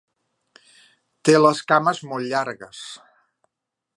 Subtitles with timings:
[1.29, 2.83] Té les cames molt llargues.